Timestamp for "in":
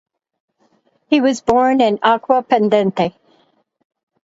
1.79-1.99